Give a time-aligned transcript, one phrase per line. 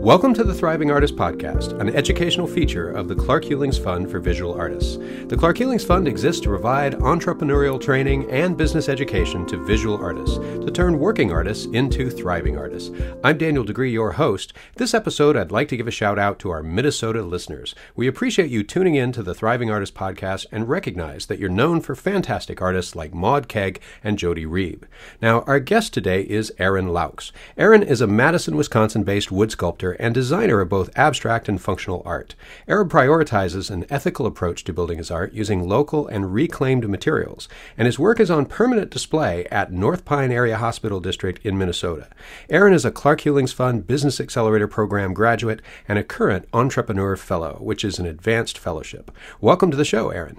[0.00, 4.18] Welcome to the Thriving Artist Podcast, an educational feature of the Clark Hulings Fund for
[4.18, 4.96] Visual Artists.
[5.26, 10.38] The Clark Hulings Fund exists to provide entrepreneurial training and business education to visual artists
[10.38, 12.90] to turn working artists into thriving artists.
[13.22, 14.54] I'm Daniel DiGriz, your host.
[14.76, 17.74] This episode, I'd like to give a shout out to our Minnesota listeners.
[17.94, 21.82] We appreciate you tuning in to the Thriving Artist Podcast and recognize that you're known
[21.82, 24.84] for fantastic artists like Maud Keg and Jody Reeb.
[25.20, 27.32] Now, our guest today is Aaron Laux.
[27.58, 32.02] Aaron is a Madison, Wisconsin based wood sculptor and designer of both abstract and functional
[32.04, 32.34] art.
[32.68, 37.86] Aaron prioritizes an ethical approach to building his art using local and reclaimed materials, and
[37.86, 42.08] his work is on permanent display at North Pine Area Hospital District in Minnesota.
[42.48, 47.58] Aaron is a Clark Hulings Fund Business Accelerator Program graduate and a current Entrepreneur Fellow,
[47.60, 49.10] which is an advanced fellowship.
[49.40, 50.38] Welcome to the show, Aaron.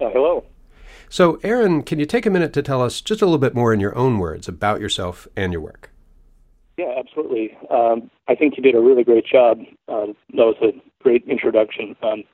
[0.00, 0.44] Uh, hello.
[1.08, 3.74] So, Aaron, can you take a minute to tell us just a little bit more
[3.74, 5.89] in your own words about yourself and your work?
[6.80, 7.58] Yeah, absolutely.
[7.68, 9.58] Um, I think you did a really great job.
[9.88, 11.94] Um, that was a great introduction.
[12.02, 12.24] Um,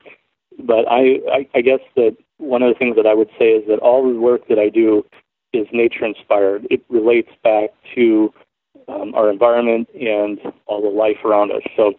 [0.61, 3.67] but I, I, I guess that one of the things that I would say is
[3.67, 5.05] that all the work that I do
[5.53, 6.65] is nature inspired.
[6.71, 8.33] It relates back to
[8.87, 11.63] um, our environment and all the life around us.
[11.77, 11.95] So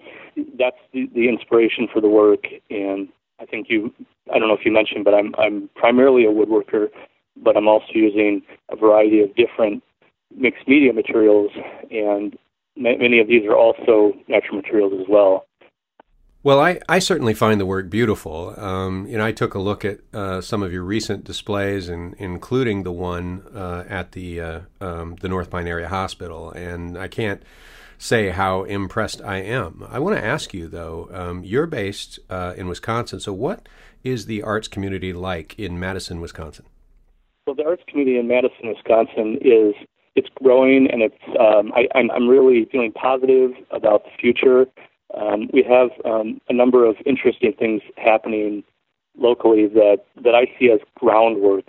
[0.57, 2.45] that's the, the inspiration for the work.
[2.69, 3.09] And
[3.41, 3.93] I think you,
[4.33, 6.87] I don't know if you mentioned, but I'm I'm primarily a woodworker,
[7.43, 9.83] but I'm also using a variety of different
[10.35, 11.51] mixed media materials,
[11.91, 12.37] and
[12.77, 15.45] many of these are also natural materials as well.
[16.43, 18.53] Well, I, I certainly find the work beautiful.
[18.57, 22.15] Um, you know, I took a look at uh, some of your recent displays, and
[22.19, 27.07] including the one uh, at the uh, um, the North Pine Area Hospital, and I
[27.07, 27.43] can't
[27.97, 29.83] say how impressed I am.
[29.89, 31.09] I want to ask you though.
[31.11, 33.67] Um, you're based uh, in Wisconsin, so what
[34.03, 36.65] is the arts community like in Madison, Wisconsin?
[37.45, 39.73] Well, the arts community in Madison, Wisconsin is
[40.17, 44.65] it's growing, and it's um, I, I'm, I'm really feeling positive about the future.
[45.15, 48.63] Um, we have um, a number of interesting things happening
[49.17, 51.65] locally that that I see as groundwork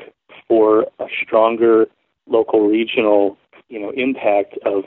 [0.48, 1.86] for a stronger
[2.26, 3.36] local regional
[3.68, 4.84] you know impact of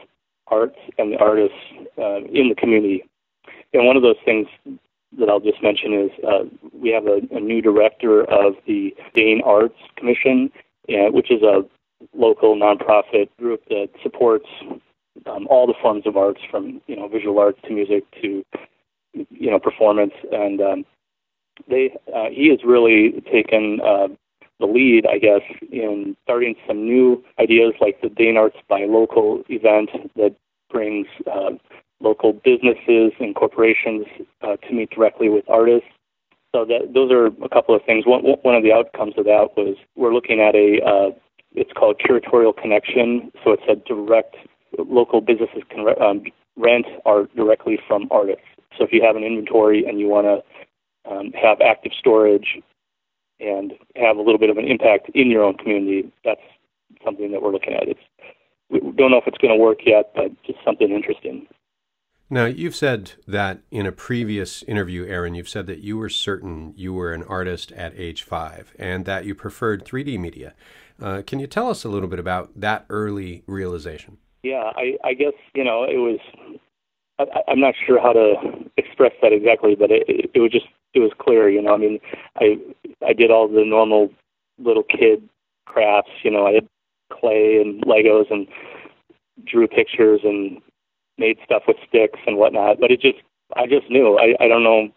[0.47, 1.57] arts and the artists
[1.97, 3.03] uh, in the community.
[3.73, 4.47] And one of those things
[5.19, 6.43] that I'll just mention is uh,
[6.73, 10.51] we have a, a new director of the Dane Arts Commission,
[10.89, 11.63] uh, which is a
[12.15, 14.47] local nonprofit group that supports
[15.25, 18.43] um, all the forms of arts, from you know visual arts to music to
[19.13, 20.85] you know performance, and um,
[21.67, 24.07] they uh, he has really taken uh,
[24.59, 25.41] the lead, I guess,
[25.71, 30.35] in starting some new ideas like the Dane Arts Buy Local event that
[30.69, 31.51] brings uh,
[31.99, 34.05] local businesses and corporations
[34.41, 35.89] uh, to meet directly with artists.
[36.53, 38.05] So that those are a couple of things.
[38.05, 41.11] One one of the outcomes of that was we're looking at a uh,
[41.55, 43.31] it's called curatorial connection.
[43.43, 44.35] So it's a direct
[44.77, 46.23] local businesses can um,
[46.57, 48.45] rent art directly from artists.
[48.77, 52.59] So if you have an inventory and you want to um, have active storage
[53.39, 56.41] and have a little bit of an impact in your own community, that's
[57.03, 57.87] something that we're looking at.
[57.87, 57.99] It's
[58.69, 61.45] we don't know if it's going to work yet, but just something interesting.
[62.29, 66.73] Now, you've said that in a previous interview, Aaron, you've said that you were certain
[66.77, 70.53] you were an artist at age five and that you preferred 3D media.
[71.01, 74.17] Uh, can you tell us a little bit about that early realization?
[74.43, 76.19] Yeah, I, I guess you know it was.
[77.19, 78.35] I, am not sure how to
[78.77, 81.49] express that exactly, but it, it, it was just it was clear.
[81.49, 81.99] You know, I mean,
[82.37, 82.57] I
[83.05, 84.09] I did all the normal
[84.59, 85.27] little kid
[85.65, 86.11] crafts.
[86.23, 86.67] You know, I had
[87.11, 88.47] clay and Legos and
[89.45, 90.61] drew pictures and
[91.17, 92.79] made stuff with sticks and whatnot.
[92.79, 93.19] But it just
[93.55, 94.17] I just knew.
[94.17, 94.89] I I don't know.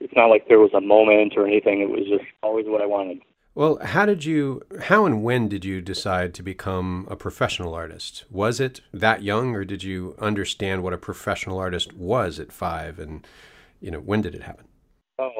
[0.00, 1.80] It's not like there was a moment or anything.
[1.80, 3.20] It was just always what I wanted.
[3.54, 8.24] Well, how did you, how and when did you decide to become a professional artist?
[8.30, 12.98] Was it that young, or did you understand what a professional artist was at five?
[12.98, 13.26] And,
[13.78, 14.66] you know, when did it happen?
[15.18, 15.32] Oh,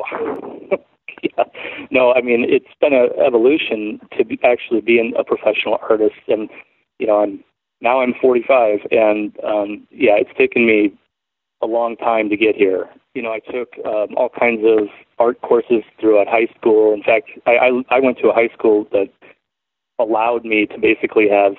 [1.22, 1.44] yeah.
[1.90, 6.16] No, I mean, it's been an evolution to be, actually being a professional artist.
[6.26, 6.48] And,
[6.98, 7.44] you know, I'm
[7.82, 10.92] now I'm 45, and um, yeah, it's taken me
[11.62, 12.88] a long time to get here.
[13.14, 14.88] You know, I took um, all kinds of
[15.18, 16.92] art courses throughout high school.
[16.92, 19.08] In fact, I, I, I went to a high school that
[19.98, 21.54] allowed me to basically have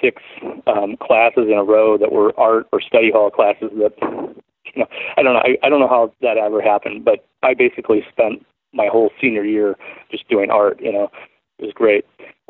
[0.00, 0.22] six
[0.66, 3.70] um, classes in a row that were art or study hall classes.
[3.78, 4.86] That you know,
[5.16, 5.40] I don't know.
[5.40, 8.44] I, I don't know how that ever happened, but I basically spent
[8.74, 9.76] my whole senior year
[10.10, 10.80] just doing art.
[10.80, 11.10] You know,
[11.58, 12.04] it was great.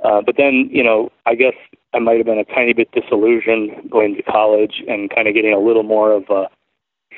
[0.05, 1.55] Uh, but then, you know, I guess
[1.95, 5.53] I might have been a tiny bit disillusioned going to college and kind of getting
[5.53, 6.47] a little more of a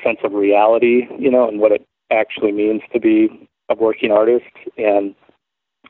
[0.05, 4.45] sense of reality, you know, and what it actually means to be a working artist.
[4.77, 5.15] And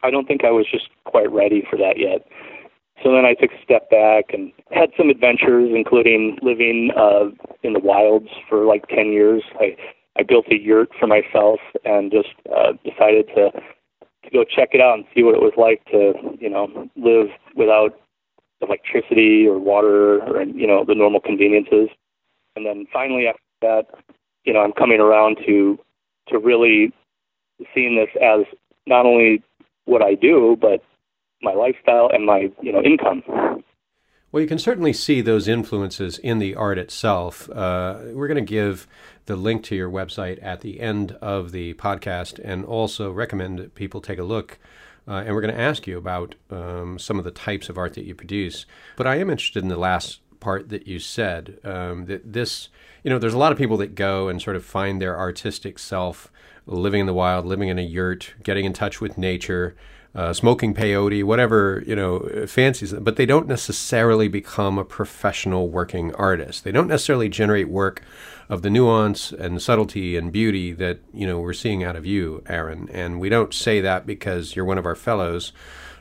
[0.03, 2.25] I don't think I was just quite ready for that yet.
[3.03, 7.25] So then I took a step back and had some adventures, including living uh,
[7.63, 9.44] in the wilds for like 10 years.
[9.59, 9.75] I,
[10.17, 13.51] I built a yurt for myself and just uh, decided to
[14.23, 17.27] to go check it out and see what it was like to, you know, live
[17.56, 18.00] without
[18.62, 21.89] electricity or water or you know the normal conveniences.
[22.56, 23.88] And then finally after that,
[24.44, 25.79] you know, I'm coming around to
[26.29, 26.94] to really
[27.73, 28.45] seeing this as
[28.88, 29.44] not only
[29.85, 30.83] what I do, but
[31.41, 33.23] my lifestyle and my you know income.
[34.31, 37.50] Well, you can certainly see those influences in the art itself.
[37.50, 38.85] Uh, we're going to give
[39.27, 43.75] the link to your website at the end of the podcast and also recommend that
[43.75, 44.59] people take a look.
[45.07, 47.94] Uh, and we're going to ask you about um, some of the types of art
[47.94, 48.65] that you produce.
[48.97, 52.69] But I am interested in the last part that you said um, that this,
[53.03, 55.80] you know, there's a lot of people that go and sort of find their artistic
[55.80, 56.31] self
[56.68, 59.75] living in the wild, living in a yurt, getting in touch with nature
[60.13, 66.13] uh, smoking peyote, whatever you know fancies, but they don't necessarily become a professional working
[66.15, 66.63] artist.
[66.63, 68.03] They don't necessarily generate work
[68.48, 72.44] of the nuance and subtlety and beauty that you know we're seeing out of you,
[72.48, 72.88] Aaron.
[72.94, 75.51] And we don't say that because you're one of our fellows.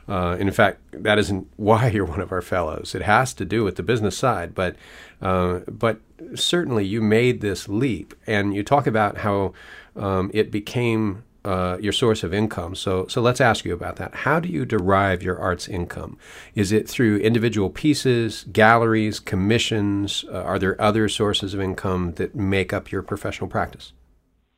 [0.07, 2.95] Uh, in fact, that isn't why you're one of our fellows.
[2.95, 4.75] It has to do with the business side, but
[5.21, 5.99] uh, but
[6.35, 9.53] certainly you made this leap, and you talk about how
[9.95, 12.75] um, it became uh, your source of income.
[12.75, 14.13] So, so let's ask you about that.
[14.15, 16.17] How do you derive your arts income?
[16.55, 20.25] Is it through individual pieces, galleries, commissions?
[20.27, 23.93] Uh, are there other sources of income that make up your professional practice?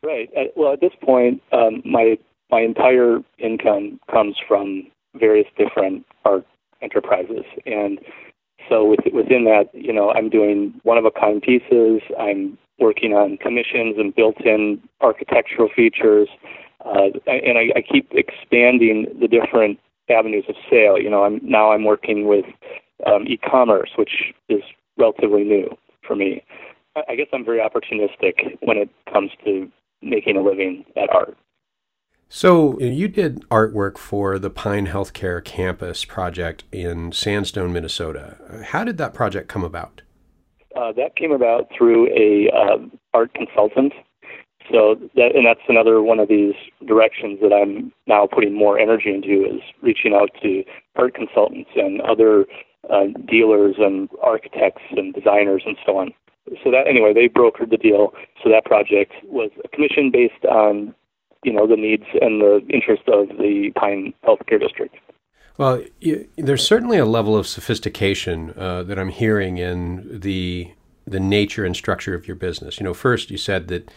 [0.01, 0.29] Right.
[0.35, 2.17] Uh, well, at this point, um, my
[2.49, 4.87] my entire income comes from
[5.17, 6.45] various different art
[6.81, 7.99] enterprises, and
[8.69, 12.01] so with, within that, you know, I'm doing one of a kind pieces.
[12.19, 16.27] I'm working on commissions and built-in architectural features.
[16.85, 19.79] Uh, and I, I keep expanding the different
[20.09, 20.99] avenues of sale.
[20.99, 22.45] You know, I'm now I'm working with
[23.05, 24.61] um, e-commerce, which is
[24.97, 25.75] relatively new
[26.05, 26.43] for me.
[27.07, 29.69] I guess I'm very opportunistic when it comes to
[30.01, 31.37] making a living at art.
[32.29, 38.37] So you did artwork for the Pine Healthcare Campus project in Sandstone, Minnesota.
[38.65, 40.01] How did that project come about?
[40.75, 42.77] Uh, that came about through a uh,
[43.13, 43.93] art consultant
[44.71, 46.53] so that, and that's another one of these
[46.85, 50.63] directions that I'm now putting more energy into is reaching out to
[50.95, 52.45] art consultants and other
[52.89, 56.13] uh, dealers and architects and designers and so on.
[56.63, 58.13] So that anyway, they brokered the deal.
[58.43, 60.93] So that project was a commission based on,
[61.43, 64.95] you know, the needs and the interests of the Pine Healthcare District.
[65.57, 70.71] Well, you, there's certainly a level of sophistication uh, that I'm hearing in the
[71.07, 72.79] the nature and structure of your business.
[72.79, 73.89] You know, first you said that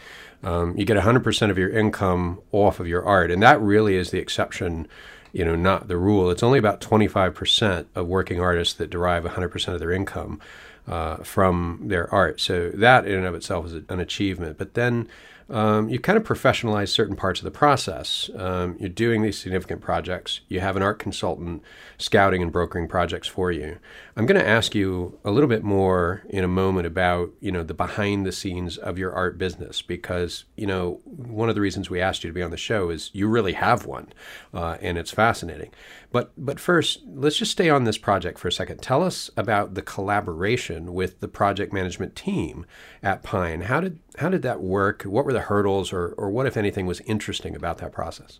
[0.43, 4.11] um, you get 100% of your income off of your art, and that really is
[4.11, 4.87] the exception,
[5.33, 6.31] you know, not the rule.
[6.31, 10.39] It's only about 25% of working artists that derive 100% of their income
[10.87, 12.39] uh, from their art.
[12.39, 14.57] So that in and of itself is an achievement.
[14.57, 15.09] But then
[15.51, 18.29] um, you kind of professionalize certain parts of the process.
[18.37, 20.39] Um, you're doing these significant projects.
[20.47, 21.61] You have an art consultant
[21.97, 23.77] scouting and brokering projects for you.
[24.15, 27.63] I'm going to ask you a little bit more in a moment about you know
[27.63, 31.89] the behind the scenes of your art business because you know one of the reasons
[31.89, 34.13] we asked you to be on the show is you really have one,
[34.53, 35.71] uh, and it's fascinating.
[36.11, 38.81] But but first, let's just stay on this project for a second.
[38.81, 42.65] Tell us about the collaboration with the project management team
[43.03, 43.61] at Pine.
[43.61, 45.03] How did how did that work?
[45.03, 48.39] What were the hurdles, or or what if anything was interesting about that process?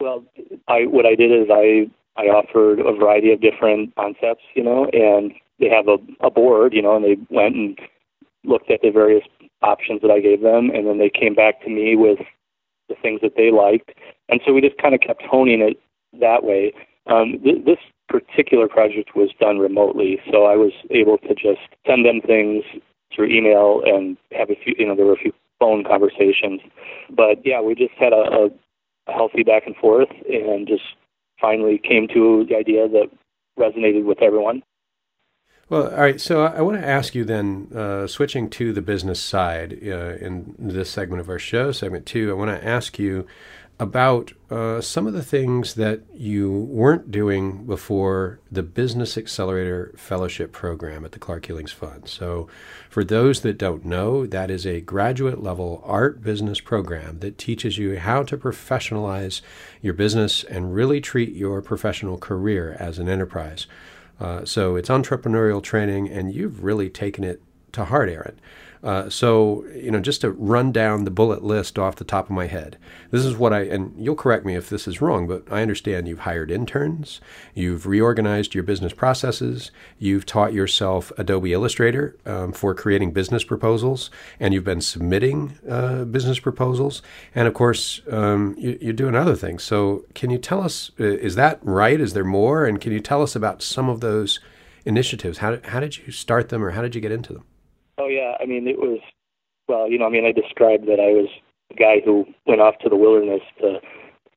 [0.00, 0.24] Well,
[0.68, 4.86] I what I did is I I offered a variety of different concepts, you know,
[4.92, 7.78] and they have a, a board, you know, and they went and
[8.44, 9.24] looked at the various
[9.62, 12.18] options that I gave them, and then they came back to me with
[12.88, 13.92] the things that they liked,
[14.28, 15.78] and so we just kind of kept honing it
[16.20, 16.72] that way.
[17.06, 22.04] Um, th- this particular project was done remotely, so I was able to just send
[22.04, 22.64] them things
[23.14, 26.60] through email and have a few, you know, there were a few phone conversations.
[27.10, 28.48] But yeah, we just had a, a,
[29.12, 30.82] healthy back and forth and just
[31.40, 33.06] finally came to the idea that
[33.58, 34.62] resonated with everyone.
[35.70, 36.20] Well, all right.
[36.20, 40.54] So I want to ask you then, uh, switching to the business side uh, in
[40.58, 43.26] this segment of our show, segment two, I want to ask you
[43.80, 50.50] about uh, some of the things that you weren't doing before the Business Accelerator Fellowship
[50.50, 52.08] Program at the Clark Hulings Fund.
[52.08, 52.48] So,
[52.90, 57.78] for those that don't know, that is a graduate level art business program that teaches
[57.78, 59.42] you how to professionalize
[59.80, 63.68] your business and really treat your professional career as an enterprise.
[64.18, 67.40] Uh, so, it's entrepreneurial training, and you've really taken it
[67.72, 68.40] to heart, Aaron.
[68.82, 72.30] Uh, so, you know, just to run down the bullet list off the top of
[72.30, 72.78] my head,
[73.10, 76.06] this is what I, and you'll correct me if this is wrong, but I understand
[76.06, 77.20] you've hired interns,
[77.54, 84.10] you've reorganized your business processes, you've taught yourself Adobe Illustrator um, for creating business proposals,
[84.38, 87.02] and you've been submitting uh, business proposals,
[87.34, 89.62] and of course, um, you, are doing other things.
[89.62, 92.00] So, can you tell us, uh, is that right?
[92.00, 92.64] Is there more?
[92.64, 94.40] And can you tell us about some of those
[94.84, 95.38] initiatives?
[95.38, 97.44] How, how did you start them or how did you get into them?
[97.98, 99.00] Oh yeah, I mean it was
[99.68, 101.28] well, you know, I mean I described that I was
[101.70, 103.80] a guy who went off to the wilderness to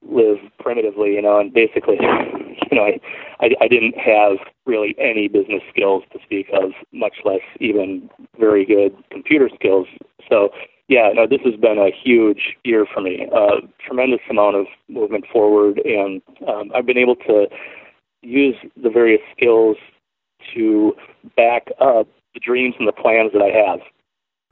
[0.04, 1.98] live primitively, you know, and basically,
[2.72, 3.00] you know, I,
[3.40, 8.66] I I didn't have really any business skills to speak of, much less even very
[8.66, 9.88] good computer skills.
[10.28, 10.50] So
[10.88, 13.28] yeah, no, this has been a huge year for me.
[13.34, 17.46] Uh, tremendous amount of movement forward, and um, I've been able to
[18.22, 19.78] use the various skills
[20.54, 20.94] to
[21.38, 23.80] back up the dreams and the plans that I have.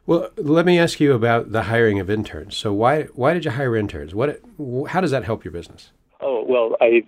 [0.05, 2.57] Well, let me ask you about the hiring of interns.
[2.57, 4.15] So why why did you hire interns?
[4.15, 4.41] What
[4.89, 5.91] how does that help your business?
[6.19, 7.03] Oh well, I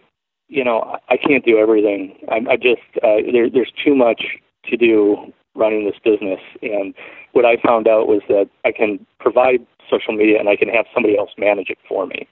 [0.49, 2.15] you know I can't do everything.
[2.29, 6.93] I, I just uh, there, there's too much to do running this business, and
[7.31, 10.85] what I found out was that I can provide social media and I can have
[10.93, 12.27] somebody else manage it for me,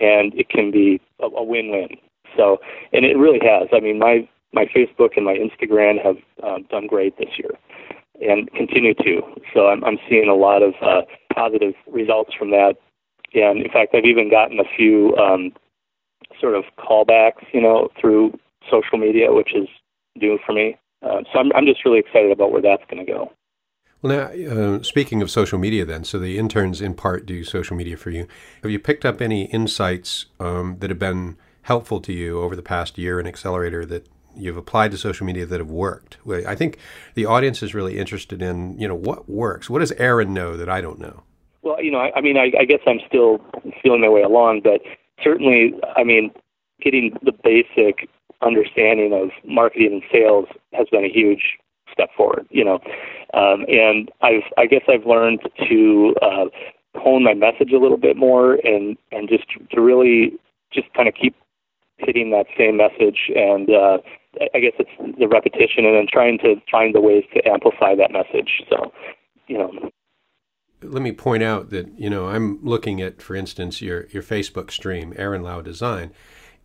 [0.00, 1.90] and it can be a, a win-win.
[2.36, 2.58] So,
[2.92, 3.68] and it really has.
[3.72, 7.50] I mean, my my Facebook and my Instagram have um, done great this year
[8.20, 9.22] and continue to.
[9.54, 11.02] So I'm, I'm seeing a lot of uh,
[11.34, 12.76] positive results from that.
[13.34, 15.52] And in fact, I've even gotten a few um,
[16.40, 18.38] sort of callbacks, you know, through
[18.70, 19.68] social media, which is
[20.16, 20.76] new for me.
[21.02, 23.32] Uh, so I'm, I'm just really excited about where that's going to go.
[24.00, 27.76] Well, now, uh, speaking of social media, then, so the interns in part do social
[27.76, 28.26] media for you.
[28.62, 32.62] Have you picked up any insights um, that have been helpful to you over the
[32.62, 36.18] past year in Accelerator that you've applied to social media that have worked.
[36.28, 36.78] I think
[37.14, 39.68] the audience is really interested in, you know, what works.
[39.68, 41.22] What does Aaron know that I don't know?
[41.62, 43.40] Well, you know, I, I mean, I, I guess I'm still
[43.82, 44.80] feeling my way along, but
[45.22, 46.30] certainly, I mean,
[46.80, 48.08] getting the basic
[48.40, 51.58] understanding of marketing and sales has been a huge
[51.92, 52.46] step forward.
[52.50, 52.78] You know,
[53.34, 56.44] um, and I've, I guess, I've learned to uh,
[56.94, 60.34] hone my message a little bit more, and and just to really
[60.72, 61.34] just kind of keep
[61.98, 63.98] hitting that same message and uh,
[64.54, 68.12] I guess it's the repetition and then trying to find the ways to amplify that
[68.12, 68.62] message.
[68.68, 68.92] So,
[69.46, 69.90] you know.
[70.82, 74.70] Let me point out that you know I'm looking at, for instance, your your Facebook
[74.70, 76.12] stream, Aaron Laux Design,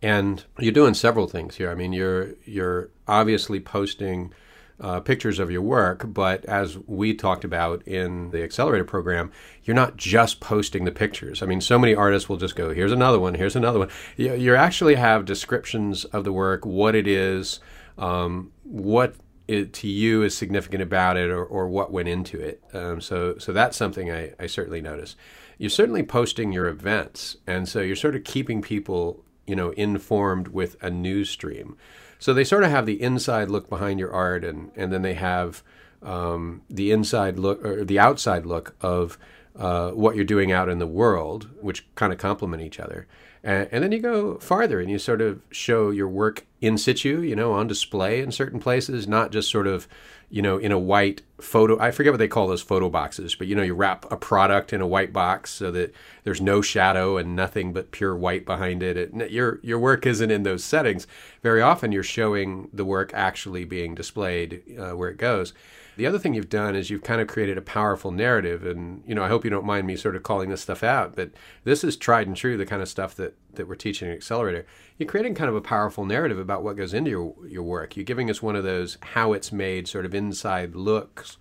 [0.00, 1.70] and you're doing several things here.
[1.70, 4.32] I mean, you're you're obviously posting
[4.80, 9.30] uh, pictures of your work, but as we talked about in the accelerator program,
[9.62, 11.42] you're not just posting the pictures.
[11.42, 13.88] I mean, so many artists will just go, here's another one, here's another one.
[14.16, 17.60] You, you actually have descriptions of the work, what it is,
[17.98, 19.14] um, what
[19.46, 22.62] it, to you is significant about it, or, or what went into it.
[22.72, 25.16] Um, so, so that's something I, I certainly notice.
[25.58, 30.48] You're certainly posting your events, and so you're sort of keeping people, you know, informed
[30.48, 31.76] with a news stream.
[32.24, 35.12] So they sort of have the inside look behind your art, and and then they
[35.12, 35.62] have
[36.02, 39.18] um, the inside look or the outside look of
[39.54, 43.06] uh, what you're doing out in the world, which kind of complement each other.
[43.42, 47.20] And, and, then you go farther and you sort of show your work in situ,
[47.20, 49.86] you know, on display in certain places, not just sort of
[50.30, 51.78] you know, in a white photo.
[51.78, 54.72] I forget what they call those photo boxes, but you know, you wrap a product
[54.72, 58.82] in a white box so that there's no shadow and nothing but pure white behind
[58.82, 58.96] it.
[58.96, 61.06] it your your work isn't in those settings.
[61.42, 65.52] Very often, you're showing the work actually being displayed uh, where it goes.
[65.96, 69.14] The other thing you've done is you've kind of created a powerful narrative, and you
[69.14, 71.30] know, I hope you don't mind me sort of calling this stuff out, but
[71.64, 74.66] this is tried and true, the kind of stuff that that we're teaching at Accelerator
[74.98, 77.96] you're creating kind of a powerful narrative about what goes into your, your work.
[77.96, 81.36] You're giving us one of those how it's made sort of inside looks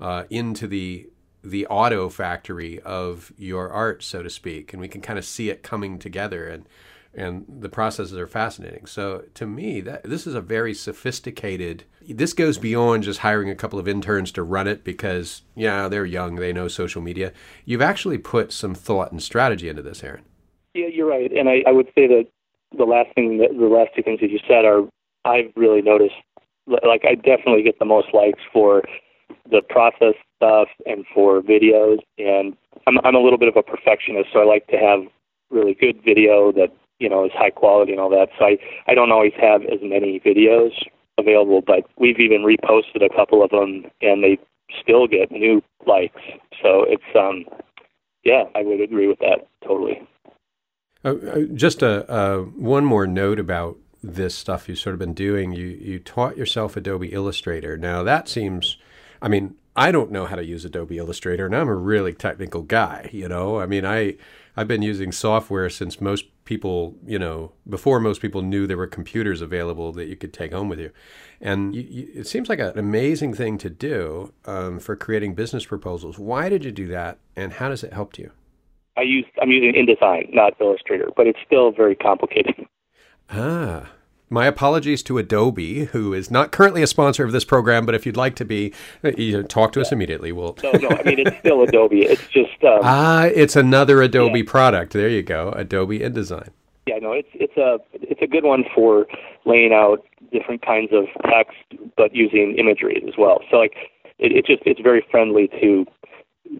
[0.00, 1.08] uh, into the
[1.44, 5.50] the auto factory of your art, so to speak, and we can kind of see
[5.50, 6.68] it coming together and
[7.18, 8.86] and the processes are fascinating.
[8.86, 11.84] So to me, that this is a very sophisticated.
[12.08, 16.06] This goes beyond just hiring a couple of interns to run it because yeah, they're
[16.06, 17.32] young, they know social media.
[17.64, 20.24] You've actually put some thought and strategy into this, Aaron.
[20.74, 22.28] Yeah, you're right, and I, I would say that
[22.76, 24.82] the last thing that the last two things that you said are
[25.24, 26.14] I've really noticed
[26.66, 28.82] like I definitely get the most likes for
[29.50, 32.56] the process stuff and for videos and
[32.86, 35.00] I'm I'm a little bit of a perfectionist so I like to have
[35.50, 38.94] really good video that you know is high quality and all that so I I
[38.94, 40.72] don't always have as many videos
[41.18, 44.38] available but we've even reposted a couple of them and they
[44.80, 46.22] still get new likes
[46.62, 47.44] so it's um
[48.24, 50.00] yeah I would agree with that totally
[51.04, 55.14] uh, uh, just a, uh, one more note about this stuff you've sort of been
[55.14, 55.52] doing.
[55.52, 57.76] You you taught yourself Adobe Illustrator.
[57.76, 58.76] Now that seems,
[59.22, 62.62] I mean, I don't know how to use Adobe Illustrator, and I'm a really technical
[62.62, 63.10] guy.
[63.12, 64.16] You know, I mean, I
[64.58, 68.88] I've been using software since most people, you know, before most people knew there were
[68.88, 70.90] computers available that you could take home with you.
[71.40, 75.64] And you, you, it seems like an amazing thing to do um, for creating business
[75.64, 76.18] proposals.
[76.18, 78.32] Why did you do that, and how does it help you?
[78.96, 82.56] I use I'm using InDesign, not Illustrator, but it's still very complicated.
[83.30, 83.92] Ah,
[84.30, 88.04] my apologies to Adobe, who is not currently a sponsor of this program, but if
[88.04, 90.32] you'd like to be, uh, you know, talk to us immediately.
[90.32, 90.56] We'll.
[90.62, 90.88] no, no.
[90.88, 92.02] I mean, it's still Adobe.
[92.02, 92.62] It's just.
[92.62, 94.44] Um, ah, it's another Adobe yeah.
[94.46, 94.92] product.
[94.92, 96.50] There you go, Adobe InDesign.
[96.86, 99.06] Yeah, no, it's it's a it's a good one for
[99.44, 101.56] laying out different kinds of text,
[101.96, 103.40] but using imagery as well.
[103.50, 103.74] So like,
[104.18, 105.84] it, it just it's very friendly to,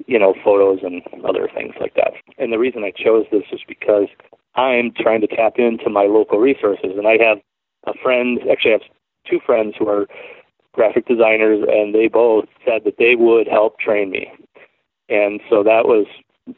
[0.06, 2.12] you know, photos and other things like that.
[2.36, 4.08] And the reason I chose this is because
[4.54, 7.38] I'm trying to tap into my local resources, and I have
[7.88, 8.82] a friend, actually, I have
[9.28, 10.06] two friends who are
[10.72, 14.30] graphic designers, and they both said that they would help train me.
[15.08, 16.06] And so that was,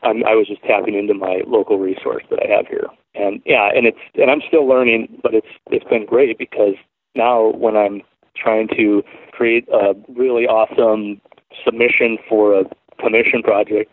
[0.02, 2.87] I'm, I was just tapping into my local resource that I have here.
[3.14, 6.75] And yeah, and it's, and I'm still learning, but it's, it's been great because
[7.14, 8.02] now when I'm
[8.37, 11.20] trying to create a really awesome
[11.64, 12.64] submission for a
[13.00, 13.90] commission project,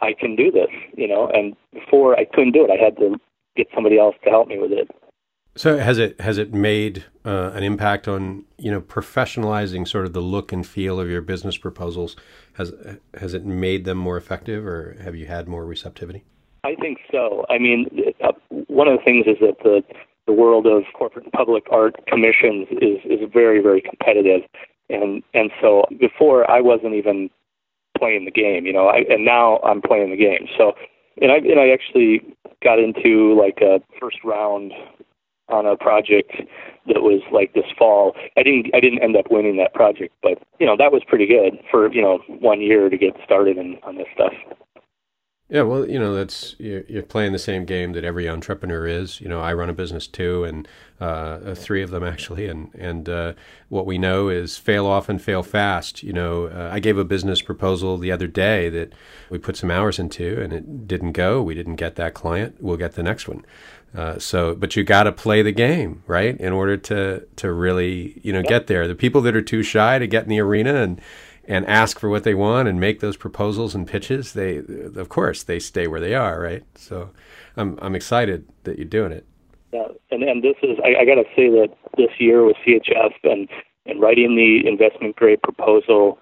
[0.00, 2.70] I can do this, you know, and before I couldn't do it.
[2.70, 3.16] I had to
[3.56, 4.90] get somebody else to help me with it.
[5.54, 10.14] So has it has it made uh, an impact on you know professionalizing sort of
[10.14, 12.16] the look and feel of your business proposals?
[12.54, 12.72] Has
[13.14, 16.24] has it made them more effective, or have you had more receptivity?
[16.64, 17.44] I think so.
[17.50, 17.86] I mean,
[18.24, 18.32] uh,
[18.68, 19.82] one of the things is that the
[20.26, 24.42] the world of corporate and public art commissions is is very very competitive,
[24.88, 27.28] and and so before I wasn't even
[27.98, 30.48] playing the game, you know, I, and now I'm playing the game.
[30.56, 30.72] So,
[31.20, 32.22] and I and I actually
[32.62, 34.72] got into like a first round
[35.52, 36.32] on a project
[36.86, 38.14] that was like this fall.
[38.36, 41.26] I didn't I didn't end up winning that project, but you know that was pretty
[41.26, 44.32] good for you know one year to get started in, on this stuff.
[45.52, 49.20] Yeah, well, you know, that's you're playing the same game that every entrepreneur is.
[49.20, 50.66] You know, I run a business too, and
[50.98, 53.34] uh, uh, three of them actually, and and uh,
[53.68, 56.02] what we know is fail often, fail fast.
[56.02, 58.94] You know, uh, I gave a business proposal the other day that
[59.28, 61.42] we put some hours into, and it didn't go.
[61.42, 62.56] We didn't get that client.
[62.58, 63.44] We'll get the next one.
[63.94, 68.20] Uh, so, but you got to play the game, right, in order to to really,
[68.22, 68.48] you know, yep.
[68.48, 68.88] get there.
[68.88, 71.00] The people that are too shy to get in the arena and
[71.46, 74.58] and ask for what they want and make those proposals and pitches, they,
[74.94, 76.64] of course, they stay where they are, right?
[76.74, 77.10] So,
[77.56, 79.26] I'm I'm excited that you're doing it.
[79.72, 83.12] Yeah, and and this is I, I got to say that this year with CHF
[83.24, 83.48] and
[83.84, 86.18] and writing the investment grade proposal,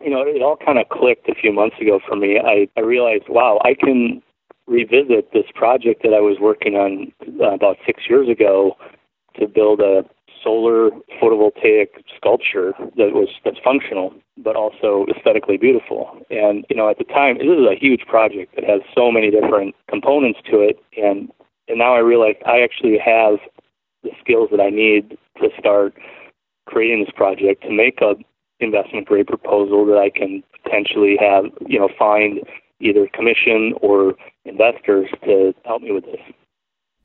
[0.00, 2.40] you know, it all kind of clicked a few months ago for me.
[2.40, 4.22] I I realized, wow, I can
[4.66, 8.76] revisit this project that I was working on uh, about six years ago
[9.38, 10.04] to build a
[10.42, 16.18] solar photovoltaic sculpture that was that's functional but also aesthetically beautiful.
[16.30, 19.30] And you know, at the time, this is a huge project that has so many
[19.30, 21.30] different components to it, and
[21.68, 23.38] and now I realize I actually have
[24.02, 25.94] the skills that I need to start
[26.66, 28.14] creating this project to make a
[28.60, 32.40] investment grade proposal that I can potentially have you know find
[32.84, 36.20] either commission or investors to help me with this.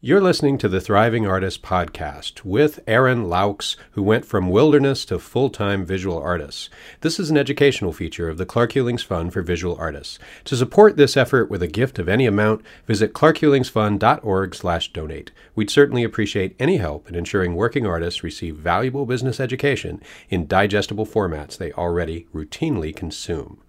[0.01, 5.19] You're listening to the Thriving Artist podcast with Aaron Laux, who went from wilderness to
[5.19, 6.69] full time visual artist.
[7.01, 10.17] This is an educational feature of the Clark Hulings Fund for Visual Artists.
[10.45, 15.31] To support this effort with a gift of any amount, visit clarkhulingsfund.org/slash donate.
[15.53, 21.07] We'd certainly appreciate any help in ensuring working artists receive valuable business education in digestible
[21.07, 23.61] formats they already routinely consume.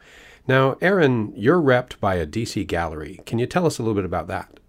[0.47, 3.21] Now, Aaron, you're repped by a DC gallery.
[3.27, 4.61] Can you tell us a little bit about that?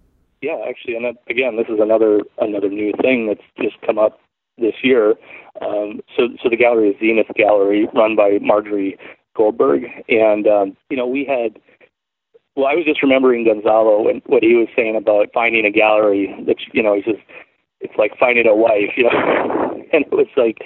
[0.42, 4.18] Yeah, actually, and again, this is another another new thing that's just come up
[4.58, 5.14] this year.
[5.60, 8.98] Um, so, so the gallery is Zenith Gallery, run by Margery
[9.36, 11.60] Goldberg, and um, you know we had.
[12.54, 16.34] Well, I was just remembering Gonzalo and what he was saying about finding a gallery.
[16.46, 17.20] That you know, he says
[17.80, 19.84] it's like finding a wife, you know.
[19.92, 20.58] and it was like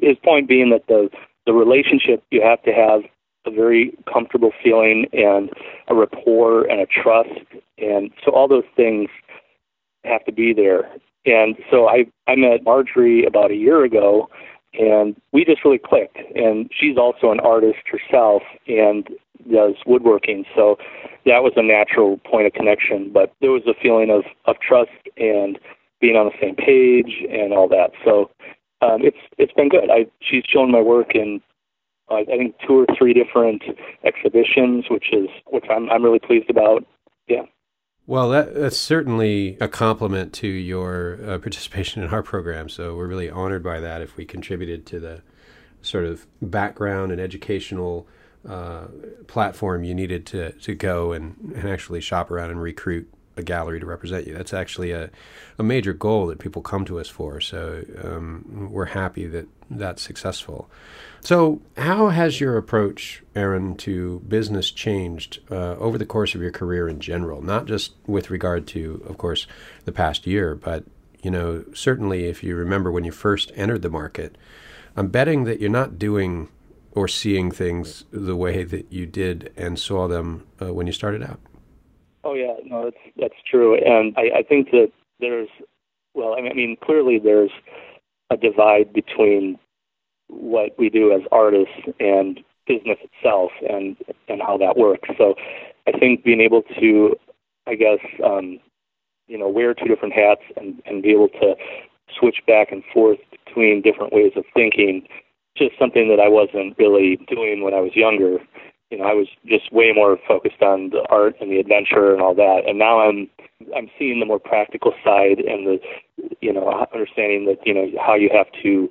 [0.00, 1.10] his point being that the
[1.44, 3.02] the relationship you have to have
[3.46, 5.50] a very comfortable feeling and
[5.88, 7.30] a rapport and a trust.
[7.78, 9.08] And so all those things
[10.04, 10.90] have to be there.
[11.24, 14.28] And so I, I met Margery about a year ago
[14.74, 16.18] and we just really clicked.
[16.34, 19.06] And she's also an artist herself and
[19.50, 20.44] does woodworking.
[20.54, 20.76] So
[21.26, 23.10] that was a natural point of connection.
[23.12, 25.58] But there was a feeling of, of trust and
[26.00, 27.92] being on the same page and all that.
[28.04, 28.30] So
[28.82, 29.90] um, it's it's been good.
[29.90, 31.40] I she's shown my work in
[32.10, 33.62] I think two or three different
[34.04, 36.84] exhibitions, which is which I'm I'm really pleased about.
[37.28, 37.42] Yeah.
[38.06, 42.68] Well, that, that's certainly a compliment to your uh, participation in our program.
[42.68, 44.02] So we're really honored by that.
[44.02, 45.22] If we contributed to the
[45.82, 48.08] sort of background and educational
[48.48, 48.86] uh,
[49.28, 53.80] platform you needed to, to go and, and actually shop around and recruit a gallery
[53.80, 54.34] to represent you.
[54.34, 55.10] That's actually a,
[55.58, 57.40] a major goal that people come to us for.
[57.40, 60.68] So um, we're happy that that's successful.
[61.20, 66.50] So, how has your approach, Aaron, to business changed uh, over the course of your
[66.50, 67.42] career in general?
[67.42, 69.46] Not just with regard to, of course,
[69.84, 70.84] the past year, but
[71.22, 74.36] you know, certainly if you remember when you first entered the market,
[74.96, 76.48] I'm betting that you're not doing
[76.90, 81.22] or seeing things the way that you did and saw them uh, when you started
[81.22, 81.40] out.
[82.24, 85.48] Oh yeah, no, that's that's true, and I, I think that there's,
[86.14, 87.50] well, I mean, clearly there's
[88.30, 89.58] a divide between
[90.28, 93.96] what we do as artists and business itself, and
[94.28, 95.08] and how that works.
[95.18, 95.34] So,
[95.86, 97.16] I think being able to,
[97.66, 98.60] I guess, um,
[99.26, 101.54] you know, wear two different hats and and be able to
[102.18, 105.06] switch back and forth between different ways of thinking
[105.56, 108.38] just something that I wasn't really doing when I was younger.
[108.92, 112.20] You know, I was just way more focused on the art and the adventure and
[112.20, 112.64] all that.
[112.66, 113.26] And now I'm
[113.74, 115.80] I'm seeing the more practical side and the
[116.42, 118.90] you know understanding that you know how you have to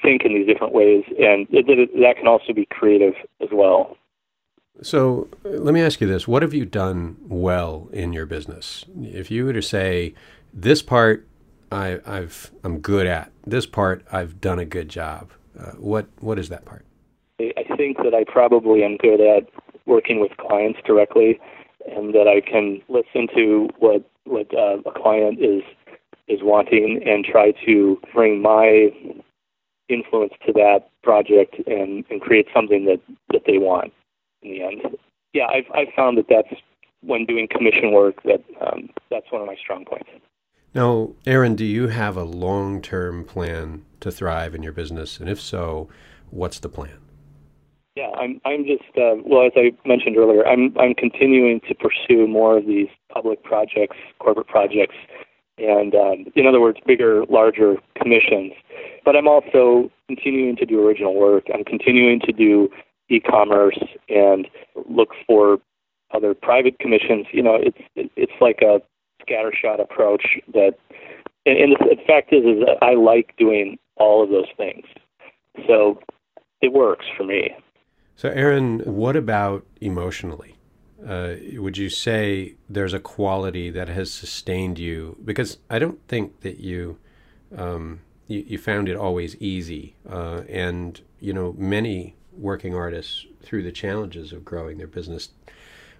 [0.00, 3.96] think in these different ways, and it, it, that can also be creative as well.
[4.82, 8.84] So let me ask you this: What have you done well in your business?
[9.02, 10.14] If you were to say,
[10.54, 11.26] "This part
[11.72, 13.32] I, I've I'm good at.
[13.44, 16.84] This part I've done a good job." Uh, what what is that part?
[17.56, 19.48] I think that I probably am good at
[19.86, 21.40] working with clients directly,
[21.90, 25.62] and that I can listen to what what uh, a client is
[26.28, 28.90] is wanting and try to bring my
[29.88, 33.00] influence to that project and, and create something that,
[33.32, 33.92] that they want
[34.42, 34.96] in the end.
[35.34, 36.60] Yeah, I've I've found that that's
[37.02, 40.08] when doing commission work that um, that's one of my strong points.
[40.74, 45.18] Now, Aaron, do you have a long term plan to thrive in your business?
[45.18, 45.88] And if so,
[46.30, 46.98] what's the plan?
[47.96, 52.26] Yeah, I'm I'm just uh, well as I mentioned earlier, I'm I'm continuing to pursue
[52.26, 54.94] more of these public projects, corporate projects,
[55.58, 58.52] and um, in other words, bigger, larger commissions.
[59.04, 61.44] But I'm also continuing to do original work.
[61.52, 62.68] I'm continuing to do
[63.08, 64.46] e-commerce and
[64.88, 65.58] look for
[66.12, 67.26] other private commissions.
[67.32, 68.80] You know, it's it's like a
[69.22, 70.74] scattershot approach that
[71.46, 74.84] and, and the, fact is is that I like doing all of those things.
[75.66, 76.00] So
[76.62, 77.50] it works for me.
[78.20, 80.58] So Aaron, what about emotionally?
[81.02, 85.16] Uh, would you say there's a quality that has sustained you?
[85.24, 86.98] Because I don't think that you
[87.56, 93.62] um, you, you, found it always easy, uh, and you know many working artists through
[93.62, 95.30] the challenges of growing their business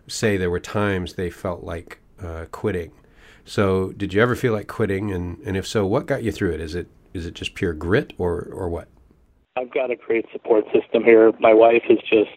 [0.07, 2.93] say there were times they felt like uh, quitting
[3.47, 5.11] so, did you ever feel like quitting?
[5.11, 6.61] And, and if so, what got you through it?
[6.61, 8.89] Is it is it just pure grit or or what?
[9.57, 11.33] I've got a great support system here.
[11.41, 12.31] My wife is just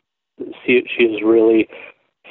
[0.66, 1.68] she she is really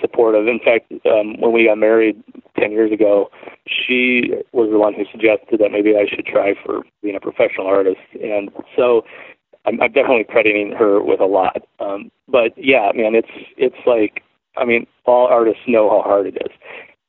[0.01, 0.49] supportive.
[0.49, 2.23] In fact, um, when we got married
[2.59, 3.31] ten years ago,
[3.67, 7.67] she was the one who suggested that maybe I should try for being a professional
[7.67, 9.05] artist, and so
[9.65, 11.63] I'm, I'm definitely crediting her with a lot.
[11.79, 14.23] Um, but yeah, man, it's it's like
[14.57, 16.53] I mean, all artists know how hard it is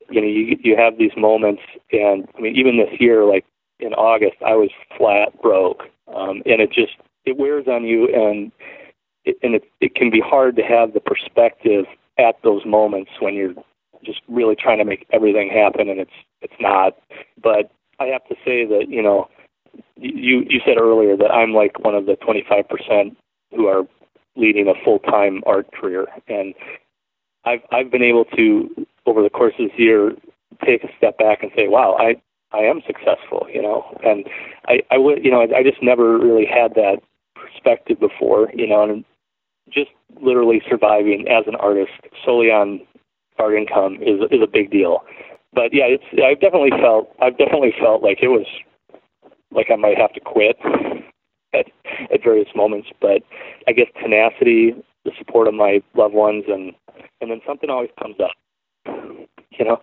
[0.09, 3.45] you know, you you have these moments, and I mean, even this year, like
[3.79, 6.93] in August, I was flat broke, um, and it just
[7.25, 8.51] it wears on you, and
[9.25, 11.85] it, and it it can be hard to have the perspective
[12.17, 13.53] at those moments when you're
[14.03, 16.97] just really trying to make everything happen, and it's it's not.
[17.41, 19.29] But I have to say that you know,
[19.95, 23.17] you you said earlier that I'm like one of the 25 percent
[23.51, 23.83] who are
[24.35, 26.53] leading a full time art career, and
[27.45, 30.11] I've I've been able to over the course of this year
[30.65, 32.15] take a step back and say, wow, I
[32.55, 34.25] I am successful, you know, and
[34.67, 36.97] I I would you know I, I just never really had that
[37.43, 39.03] perspective before, you know, and
[39.69, 41.91] just literally surviving as an artist
[42.23, 42.81] solely on
[43.39, 45.03] art income is is a big deal.
[45.53, 48.47] But yeah, it's I've definitely felt I've definitely felt like it was
[49.51, 50.57] like I might have to quit
[51.53, 51.65] at
[52.11, 53.23] at various moments, but
[53.67, 54.73] I guess tenacity,
[55.05, 56.73] the support of my loved ones, and
[57.21, 58.31] and then something always comes up
[59.57, 59.81] you know.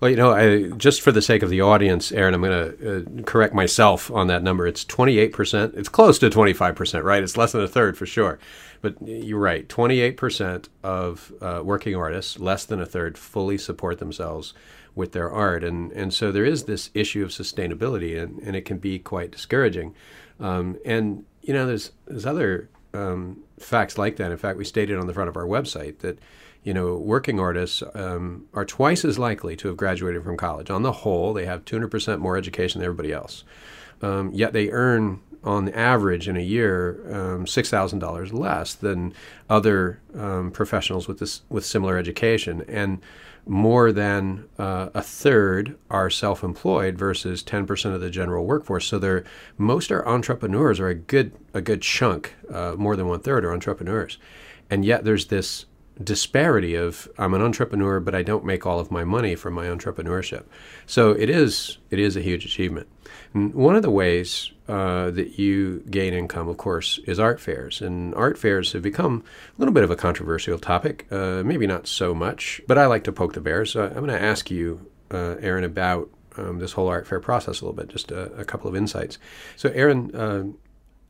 [0.00, 2.96] Well, you know, I, just for the sake of the audience, Aaron, I'm going to
[2.96, 4.64] uh, correct myself on that number.
[4.64, 5.76] It's 28%.
[5.76, 7.22] It's close to 25%, right?
[7.22, 8.38] It's less than a third for sure.
[8.80, 9.68] But you're right.
[9.68, 14.54] 28% of uh, working artists, less than a third, fully support themselves
[14.94, 15.64] with their art.
[15.64, 19.32] And, and so there is this issue of sustainability, and, and it can be quite
[19.32, 19.96] discouraging.
[20.38, 24.30] Um, and, you know, there's, there's other um, facts like that.
[24.30, 26.20] In fact, we stated on the front of our website that
[26.64, 30.70] you know, working artists um, are twice as likely to have graduated from college.
[30.70, 33.44] On the whole, they have 200% more education than everybody else.
[34.02, 39.14] Um, yet they earn on average in a year um, six thousand dollars less than
[39.48, 43.00] other um, professionals with this with similar education, and
[43.46, 48.86] more than uh, a third are self-employed versus 10% of the general workforce.
[48.86, 49.24] So they're
[49.56, 53.52] most are entrepreneurs, or a good a good chunk, uh, more than one third are
[53.52, 54.18] entrepreneurs,
[54.68, 55.66] and yet there's this
[56.02, 59.66] disparity of I'm an entrepreneur, but I don't make all of my money from my
[59.66, 60.44] entrepreneurship.
[60.86, 62.88] So it is it is a huge achievement.
[63.34, 67.80] And one of the ways uh, that you gain income, of course, is art fairs.
[67.80, 69.24] And art fairs have become
[69.56, 71.06] a little bit of a controversial topic.
[71.10, 73.64] Uh, maybe not so much, but I like to poke the bear.
[73.64, 77.60] So I'm going to ask you, uh, Aaron, about um, this whole art fair process
[77.60, 79.18] a little bit, just a, a couple of insights.
[79.56, 80.14] So, Aaron,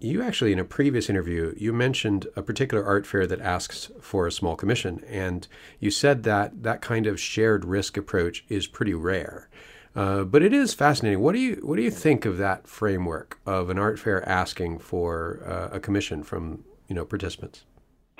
[0.00, 4.26] you actually, in a previous interview, you mentioned a particular art fair that asks for
[4.26, 5.48] a small commission, and
[5.80, 9.48] you said that that kind of shared risk approach is pretty rare.
[9.96, 11.20] Uh, but it is fascinating.
[11.20, 14.78] What do you what do you think of that framework of an art fair asking
[14.78, 17.64] for uh, a commission from you know participants?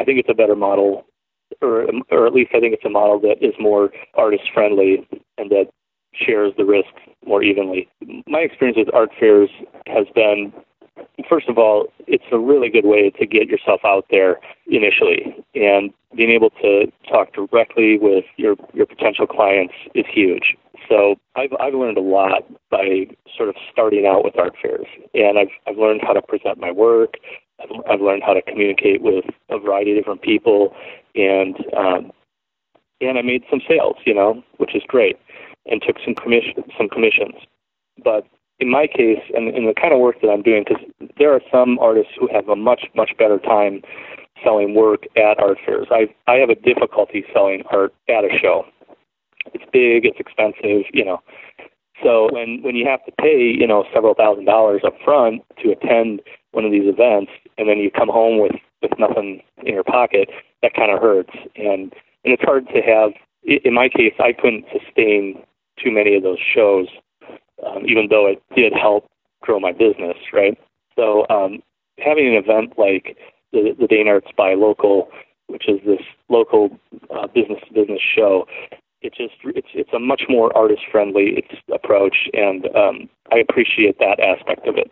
[0.01, 1.07] I think it's a better model,
[1.63, 5.51] or or at least I think it's a model that is more artist friendly and
[5.51, 5.67] that
[6.15, 6.89] shares the risk
[7.25, 7.89] more evenly.
[8.27, 9.51] My experience with art fairs
[9.87, 10.53] has been
[11.29, 15.93] first of all, it's a really good way to get yourself out there initially, and
[16.17, 20.57] being able to talk directly with your your potential clients is huge.
[20.89, 23.07] So I've I've learned a lot by
[23.37, 26.71] sort of starting out with art fairs, and I've I've learned how to present my
[26.71, 27.15] work.
[27.61, 30.75] I've, I've learned how to communicate with a variety of different people,
[31.15, 32.13] and um,
[33.01, 35.19] and I made some sales, you know, which is great,
[35.67, 37.35] and took some commission some commissions.
[38.03, 38.27] But
[38.61, 40.83] in my case, and in the kind of work that I'm doing, because
[41.19, 43.83] there are some artists who have a much much better time
[44.43, 45.87] selling work at art fairs.
[45.91, 48.65] I I have a difficulty selling art at a show.
[49.55, 51.23] It's big, it's expensive, you know.
[52.03, 55.71] So when when you have to pay, you know, several thousand dollars up front to
[55.71, 59.85] attend one of these events, and then you come home with with nothing in your
[59.85, 60.31] pocket,
[60.63, 61.35] that kind of hurts.
[61.57, 61.93] And
[62.25, 63.13] and it's hard to have.
[63.45, 65.43] In my case, I couldn't sustain
[65.83, 66.89] too many of those shows
[67.67, 69.07] um, even though it did help
[69.43, 70.59] grow my business, right?
[70.97, 71.63] So um,
[71.99, 73.17] having an event like
[73.53, 75.09] the, the Dane Arts Buy Local,
[75.47, 76.79] which is this local
[77.15, 78.47] uh, business to business show,
[79.01, 84.19] it just it's it's a much more artist friendly approach, and um, I appreciate that
[84.21, 84.91] aspect of it.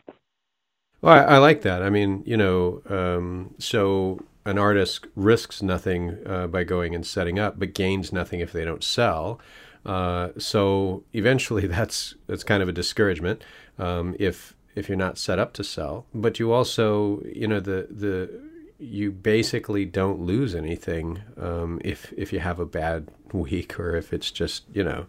[1.02, 1.82] Well, I, I like that.
[1.82, 7.38] I mean, you know, um, so an artist risks nothing uh, by going and setting
[7.38, 9.40] up, but gains nothing if they don't sell.
[9.86, 13.42] Uh, so eventually, that's that's kind of a discouragement
[13.78, 16.04] um, if if you're not set up to sell.
[16.12, 18.46] But you also, you know, the the
[18.78, 24.12] you basically don't lose anything um, if if you have a bad week or if
[24.12, 25.06] it's just you know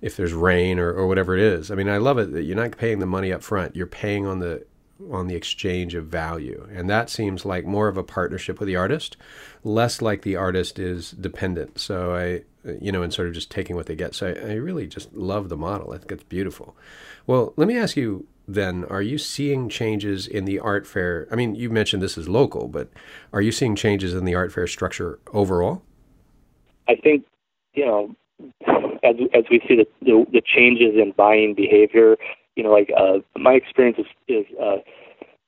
[0.00, 1.70] if there's rain or, or whatever it is.
[1.70, 3.74] I mean, I love it that you're not paying the money up front.
[3.74, 4.64] You're paying on the
[5.10, 6.68] on the exchange of value.
[6.72, 9.16] And that seems like more of a partnership with the artist,
[9.64, 11.80] less like the artist is dependent.
[11.80, 12.42] So I,
[12.80, 14.14] you know, and sort of just taking what they get.
[14.14, 15.92] So I, I really just love the model.
[15.92, 16.76] I think it's beautiful.
[17.26, 21.26] Well, let me ask you then are you seeing changes in the art fair?
[21.30, 22.90] I mean, you mentioned this is local, but
[23.32, 25.82] are you seeing changes in the art fair structure overall?
[26.86, 27.24] I think,
[27.72, 28.14] you know,
[29.02, 32.16] as, as we see the, the, the changes in buying behavior,
[32.56, 34.76] you know, like uh, my experience is, is uh,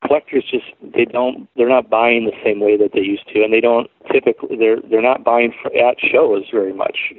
[0.05, 3.53] collectors just they don't they're not buying the same way that they used to, and
[3.53, 7.13] they don't typically they're they're not buying for, at shows very much.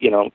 [0.00, 0.30] You know,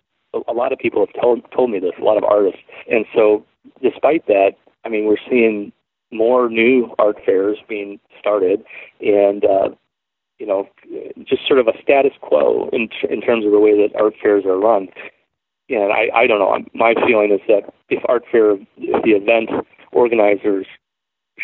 [0.48, 3.46] a, lot of people have told told me this, a lot of artists, and so
[3.82, 4.52] despite that,
[4.84, 5.72] I mean, we're seeing
[6.12, 8.64] more new art fairs being started,
[9.00, 9.70] and uh,
[10.40, 10.68] you know,
[11.24, 14.46] just sort of a status quo in in terms of the way that art fairs
[14.46, 14.90] are run
[15.70, 16.58] and I, I don't know.
[16.74, 19.50] My feeling is that if art fair, if the event
[19.92, 20.68] organizers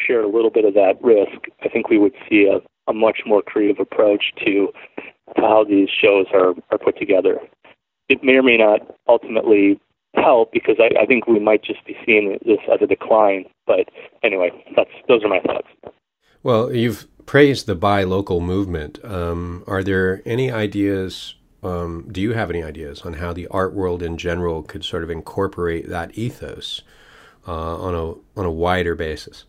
[0.10, 3.20] shared a little bit of that risk, I think we would see a, a much
[3.26, 4.70] more creative approach to,
[5.36, 7.38] to how these shows are, are put together.
[8.08, 9.80] It may or may not ultimately
[10.16, 13.46] help because I, I think we might just be seeing this as a decline.
[13.68, 13.90] But
[14.24, 15.68] anyway, that's those are my thoughts.
[16.42, 19.04] Well, you've praised the buy local movement.
[19.06, 23.74] Um, are there any ideas um, do you have any ideas on how the art
[23.74, 26.84] world in general could sort of incorporate that ethos
[27.46, 29.44] uh, on a on a wider basis?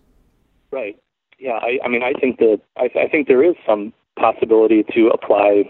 [0.70, 0.98] Right.
[1.38, 1.59] Yeah.
[1.62, 5.64] I, I mean, I think that I, I think there is some possibility to apply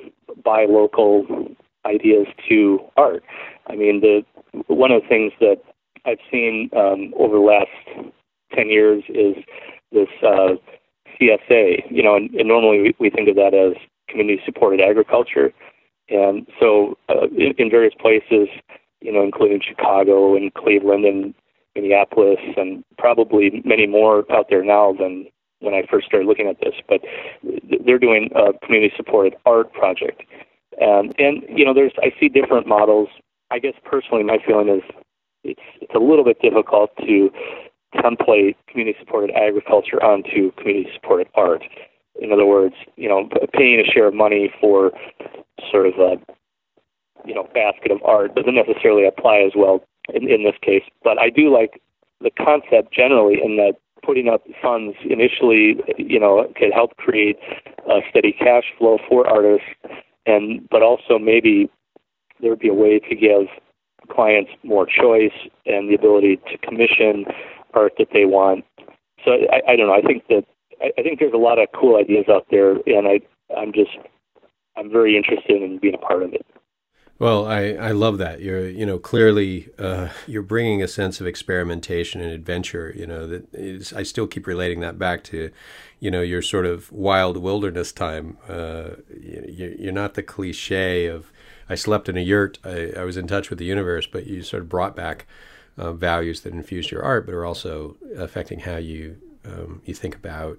[0.44, 1.26] buy local
[1.86, 3.22] ideas to art.
[3.66, 4.24] I mean, the
[4.66, 5.62] one of the things that
[6.04, 8.10] I've seen um, over the last
[8.54, 9.36] ten years is
[9.92, 10.54] this uh,
[11.20, 11.90] CSA.
[11.90, 13.76] You know, and, and normally we, we think of that as
[14.08, 15.52] community supported agriculture
[16.10, 18.48] and so, uh, in, in various places,
[19.00, 21.34] you know, including Chicago and Cleveland and
[21.74, 25.26] Minneapolis, and probably many more out there now than
[25.60, 26.74] when I first started looking at this.
[26.88, 27.00] But
[27.84, 30.22] they're doing a community-supported art project,
[30.82, 33.08] um, and you know, there's I see different models.
[33.50, 34.82] I guess personally, my feeling is
[35.44, 37.30] it's it's a little bit difficult to
[37.94, 41.62] template community-supported agriculture onto community-supported art.
[42.20, 44.92] In other words, you know, paying a share of money for
[45.70, 46.16] sort of a
[47.26, 49.82] you know basket of art doesn't necessarily apply as well
[50.14, 50.84] in, in this case.
[51.02, 51.80] But I do like
[52.20, 57.38] the concept generally in that putting up funds initially, you know, could help create
[57.88, 59.68] a steady cash flow for artists,
[60.26, 61.70] and but also maybe
[62.40, 63.46] there would be a way to give
[64.10, 65.32] clients more choice
[65.66, 67.26] and the ability to commission
[67.74, 68.64] art that they want.
[69.24, 69.94] So I, I don't know.
[69.94, 70.44] I think that
[70.80, 73.20] I, I think there's a lot of cool ideas out there, and I
[73.56, 73.96] I'm just
[74.76, 76.46] I'm very interested in being a part of it.
[77.20, 78.40] Well, I, I love that.
[78.40, 82.94] You're you know clearly uh, you're bringing a sense of experimentation and adventure.
[82.96, 85.50] You know that is, I still keep relating that back to,
[86.00, 88.38] you know, your sort of wild wilderness time.
[88.48, 91.30] Uh, you, you're not the cliche of
[91.68, 92.58] I slept in a yurt.
[92.64, 95.26] I, I was in touch with the universe, but you sort of brought back
[95.76, 100.16] uh, values that infused your art, but are also affecting how you um, you think
[100.16, 100.58] about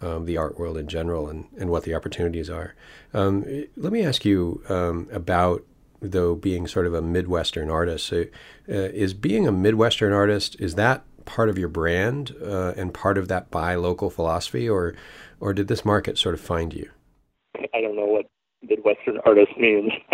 [0.00, 2.74] um, the art world in general and, and what the opportunities are.
[3.12, 3.44] Um,
[3.76, 5.62] let me ask you um, about
[6.00, 8.06] though being sort of a Midwestern artist.
[8.06, 8.24] So,
[8.68, 13.18] uh, is being a Midwestern artist is that part of your brand uh, and part
[13.18, 14.94] of that buy local philosophy, or
[15.40, 16.90] or did this market sort of find you?
[17.74, 18.26] I don't know what
[18.62, 19.92] Midwestern artist means.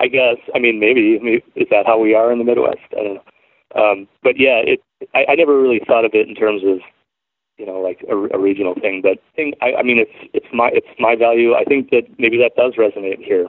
[0.00, 2.78] I guess I mean maybe, maybe is that how we are in the Midwest?
[2.92, 3.22] I don't know.
[3.76, 4.80] Um, but yeah, it
[5.14, 6.78] I, I never really thought of it in terms of
[7.58, 9.00] you know like a, a regional thing.
[9.02, 11.54] But thing I, I mean it's it's my it's my value.
[11.54, 13.48] I think that maybe that does resonate here.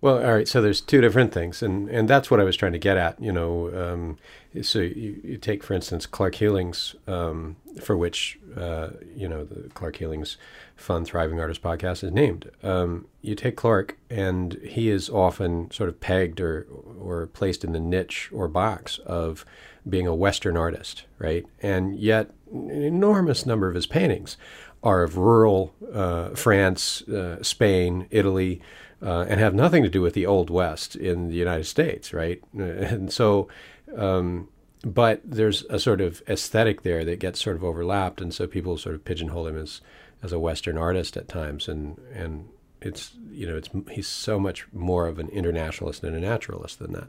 [0.00, 0.46] Well, all right.
[0.46, 3.20] So there's two different things, and and that's what I was trying to get at.
[3.20, 4.18] You know, um,
[4.62, 9.68] so you, you, take for instance Clark Hulings, um, for which uh, you know the
[9.70, 10.36] Clark Hulings
[10.76, 12.48] Fund Thriving Artist podcast is named.
[12.62, 16.68] Um, you take Clark, and he is often sort of pegged or
[17.00, 19.44] or placed in the niche or box of
[19.88, 21.44] being a Western artist, right?
[21.60, 24.36] And yet, an enormous number of his paintings
[24.84, 28.62] are of rural uh, France, uh, Spain, Italy
[29.02, 32.42] uh, and have nothing to do with the Old West in the United States, right?
[32.54, 33.48] And so,
[33.96, 34.48] um,
[34.82, 38.76] but there's a sort of aesthetic there that gets sort of overlapped, and so people
[38.78, 39.80] sort of pigeonhole him as
[40.22, 42.48] as a Western artist at times, and and
[42.80, 46.92] it's you know it's he's so much more of an internationalist and a naturalist than
[46.92, 47.08] that,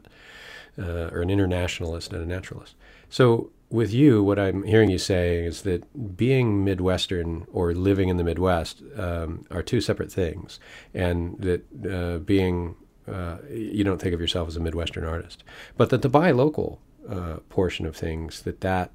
[0.78, 2.74] uh, or an internationalist and a naturalist.
[3.10, 8.16] So with you, what I'm hearing you say is that being Midwestern or living in
[8.16, 10.58] the Midwest um, are two separate things,
[10.94, 15.44] and that uh, being uh, you don't think of yourself as a Midwestern artist,
[15.76, 18.92] but that the buy local uh, portion of things that that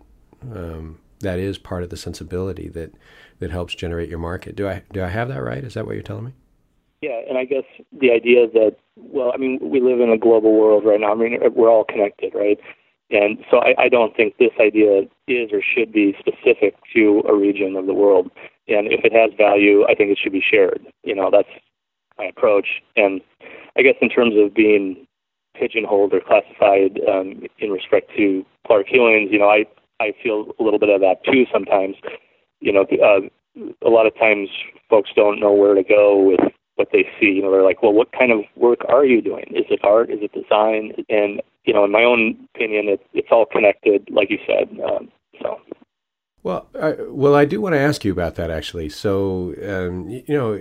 [0.53, 2.93] um, that is part of the sensibility that
[3.39, 4.55] that helps generate your market.
[4.55, 5.63] Do I do I have that right?
[5.63, 6.33] Is that what you're telling me?
[7.01, 10.53] Yeah, and I guess the idea that well, I mean, we live in a global
[10.53, 11.11] world right now.
[11.11, 12.59] I mean, we're all connected, right?
[13.11, 17.35] And so I, I don't think this idea is or should be specific to a
[17.35, 18.31] region of the world.
[18.67, 20.81] And if it has value, I think it should be shared.
[21.03, 21.49] You know, that's
[22.17, 22.81] my approach.
[22.95, 23.21] And
[23.77, 25.05] I guess in terms of being
[25.55, 29.65] pigeonholed or classified um, in respect to Clark Hulings, you know, I,
[29.99, 31.95] I feel a little bit of that too sometimes.
[32.59, 33.21] You know, uh,
[33.85, 34.49] a lot of times
[34.89, 36.39] folks don't know where to go with
[36.75, 37.27] what they see.
[37.27, 39.45] You know, they're like, well, what kind of work are you doing?
[39.49, 40.09] Is it art?
[40.09, 40.93] Is it design?
[41.09, 44.69] And you know, in my own opinion, it, it's all connected, like you said.
[44.81, 45.09] Um,
[45.41, 45.59] so.
[46.43, 48.89] Well, I, well, I do want to ask you about that actually.
[48.89, 50.57] So, um, you know,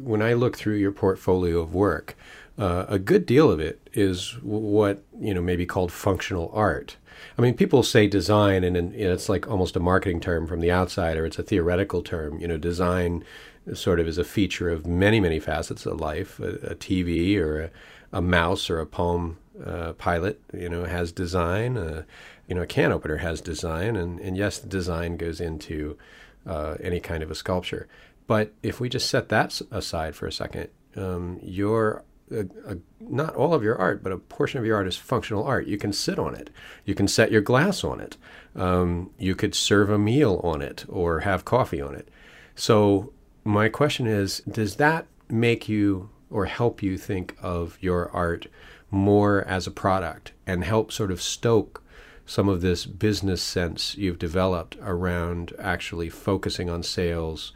[0.00, 2.16] when I look through your portfolio of work,
[2.58, 6.96] uh, a good deal of it is what you know maybe called functional art.
[7.36, 10.70] I mean, people say design, and, and it's like almost a marketing term from the
[10.70, 12.38] outside, or it's a theoretical term.
[12.38, 13.24] You know, design
[13.74, 16.38] sort of is a feature of many, many facets of life.
[16.40, 17.70] A, a TV or a,
[18.12, 21.76] a, mouse or a Palm uh, Pilot, you know, has design.
[21.76, 22.02] Uh,
[22.48, 25.98] you know, a can opener has design, and, and yes, the design goes into
[26.46, 27.88] uh, any kind of a sculpture.
[28.26, 33.34] But if we just set that aside for a second, um, your a, a, not
[33.34, 35.66] all of your art, but a portion of your art is functional art.
[35.66, 36.50] You can sit on it.
[36.84, 38.16] You can set your glass on it.
[38.54, 42.08] Um, you could serve a meal on it or have coffee on it.
[42.54, 43.12] So
[43.46, 48.48] my question is Does that make you or help you think of your art
[48.90, 51.82] more as a product and help sort of stoke
[52.24, 57.52] some of this business sense you've developed around actually focusing on sales,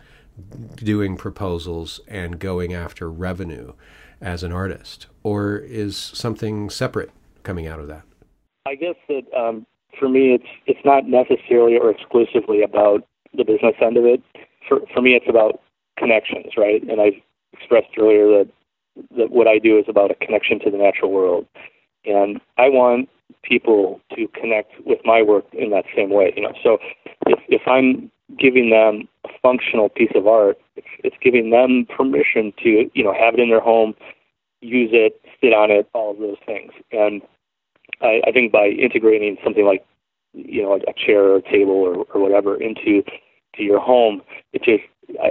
[0.77, 3.73] doing proposals, and going after revenue
[4.21, 5.09] as an artist?
[5.25, 7.11] Or is something separate
[7.43, 8.03] coming out of that?
[8.67, 9.67] I guess that um,
[9.99, 13.05] for me, it's it's not necessarily or exclusively about
[13.37, 14.23] the business end of it.
[14.69, 15.61] For for me, it's about
[15.99, 16.83] connections, right?
[16.83, 17.23] And I
[17.53, 18.49] expressed earlier that
[19.17, 21.47] that what I do is about a connection to the natural world,
[22.05, 23.09] and I want
[23.43, 26.33] people to connect with my work in that same way.
[26.37, 26.79] You know, so
[27.27, 32.53] if if I'm giving them a functional piece of art, it's, it's giving them permission
[32.63, 33.95] to you know have it in their home,
[34.61, 36.73] use it, sit on it, all of those things.
[36.93, 37.23] And
[38.01, 39.85] I, I think by integrating something like
[40.33, 43.03] you know a chair or a table or, or whatever into
[43.57, 44.23] to your home,
[44.53, 44.85] it just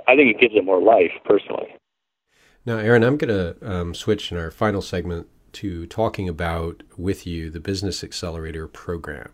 [0.07, 1.67] I, think it gives it more life personally.
[2.65, 7.25] Now, Aaron, I'm going to um, switch in our final segment to talking about with
[7.25, 9.31] you the Business Accelerator program.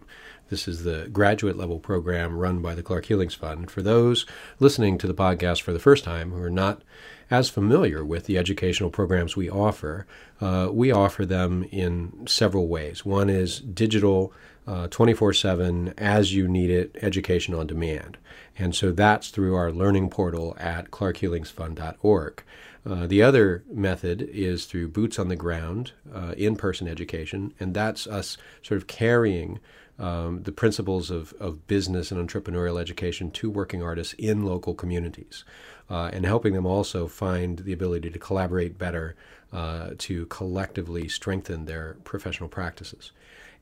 [0.49, 3.71] This is the graduate level program run by the Clark Hulings Fund.
[3.71, 4.27] For those
[4.59, 6.83] listening to the podcast for the first time who are not
[7.31, 10.05] as familiar with the educational programs we offer,
[10.39, 13.03] uh, we offer them in several ways.
[13.03, 14.31] One is digital,
[14.67, 18.17] uh, 24 7, as you need it, education on demand.
[18.57, 22.43] And so that's through our learning portal at clarkhulingsfund.org.
[22.87, 27.73] Uh, the other method is through boots on the ground, uh, in person education, and
[27.73, 29.59] that's us sort of carrying
[29.97, 35.45] um, the principles of, of business and entrepreneurial education to working artists in local communities
[35.89, 39.15] uh, and helping them also find the ability to collaborate better
[39.53, 43.11] uh, to collectively strengthen their professional practices.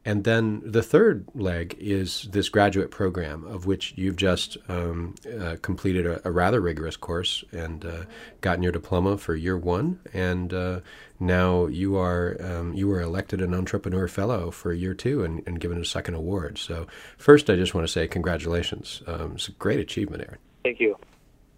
[0.05, 5.55] And then the third leg is this graduate program, of which you've just um, uh,
[5.61, 8.03] completed a, a, rather rigorous course and uh,
[8.41, 10.01] gotten your diploma for year one.
[10.13, 10.81] And uh,
[11.21, 15.61] now you are um, you were elected an entrepreneur fellow for year two and, and
[15.61, 16.57] given a second award.
[16.57, 16.85] So
[17.17, 19.01] first, I just want to say congratulations.
[19.07, 20.39] Um, it's a great achievement, Aaron.
[20.63, 20.97] Thank you.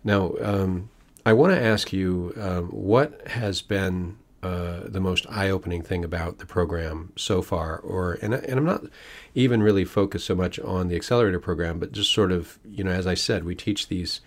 [0.03, 0.89] Now, um,
[1.25, 6.37] I want to ask you um, what has been uh, the most eye-opening thing about
[6.37, 8.83] the program so far, or and, and I'm not
[9.33, 12.91] even really focused so much on the accelerator program, but just sort of you know,
[12.91, 14.21] as I said, we teach these,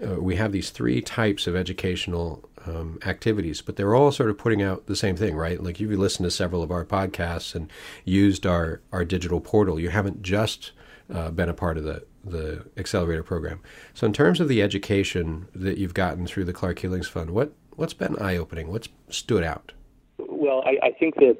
[0.00, 4.38] uh, we have these three types of educational um, activities, but they're all sort of
[4.38, 5.60] putting out the same thing, right?
[5.60, 7.68] Like you've listened to several of our podcasts and
[8.04, 9.80] used our our digital portal.
[9.80, 10.70] You haven't just
[11.12, 13.60] uh, been a part of the the accelerator program.
[13.94, 17.52] So, in terms of the education that you've gotten through the Clark Hulings Fund, what
[17.76, 18.68] what's been eye opening?
[18.68, 19.72] What's stood out?
[20.18, 21.38] Well, I, I think that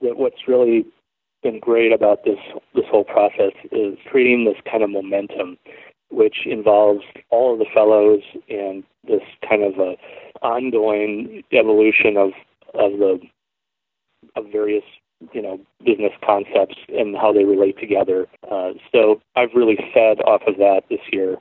[0.00, 0.86] that what's really
[1.42, 2.38] been great about this
[2.74, 5.58] this whole process is creating this kind of momentum,
[6.10, 9.96] which involves all of the fellows and this kind of a
[10.42, 12.30] ongoing evolution of
[12.74, 13.20] of the
[14.36, 14.84] of various
[15.32, 18.26] you know business concepts and how they relate together.
[18.50, 21.36] Uh, so I've really fed off of that this year,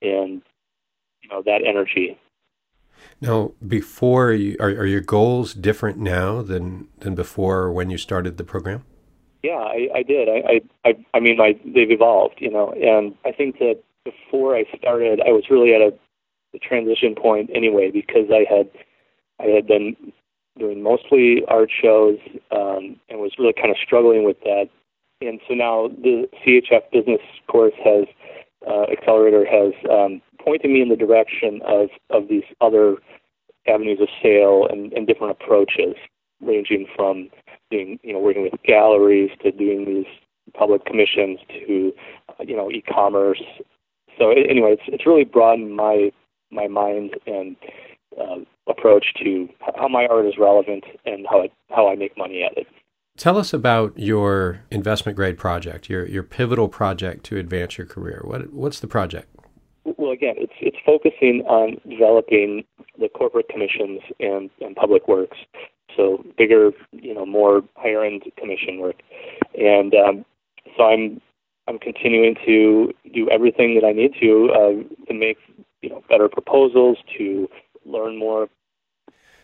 [0.00, 0.42] and
[1.22, 2.18] you know that energy
[3.20, 8.36] now, before you, are, are your goals different now than than before when you started
[8.36, 8.84] the program?
[9.42, 10.28] Yeah, I, I did.
[10.28, 14.64] I, I, I mean, my, they've evolved, you know, and I think that before I
[14.78, 15.92] started, I was really at a,
[16.54, 18.70] a transition point anyway because I had,
[19.40, 19.96] I had been
[20.58, 22.18] doing mostly art shows
[22.52, 24.68] um, and was really kind of struggling with that.
[25.20, 28.06] And so now the CHF business course has,
[28.68, 32.96] uh, accelerator has um, pointed me in the direction of, of these other
[33.66, 35.94] avenues of sale and, and different approaches,
[36.40, 37.28] ranging from
[37.70, 40.06] doing, you know, working with galleries to doing these
[40.54, 41.92] public commissions to,
[42.28, 43.42] uh, you know, e-commerce.
[44.18, 46.10] So anyway, it's it's really broadened my
[46.50, 47.56] my mind and
[48.20, 48.36] uh,
[48.68, 52.56] approach to how my art is relevant and how it, how I make money at
[52.58, 52.66] it.
[53.18, 58.22] Tell us about your investment grade project, your your pivotal project to advance your career.
[58.24, 59.28] What what's the project?
[59.84, 62.64] Well, again, it's it's focusing on developing
[62.98, 65.36] the corporate commissions and, and public works,
[65.96, 68.96] so bigger, you know, more higher end commission work,
[69.58, 70.24] and um,
[70.76, 71.20] so I'm
[71.68, 75.36] I'm continuing to do everything that I need to uh, to make
[75.82, 77.46] you know better proposals to
[77.84, 78.48] learn more.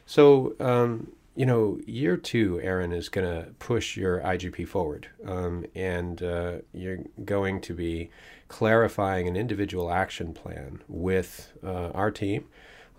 [0.07, 0.57] So.
[0.59, 6.21] Um, you know, year two, Aaron, is going to push your IGP forward, um, and
[6.21, 8.11] uh, you're going to be
[8.49, 12.49] clarifying an individual action plan with uh, our team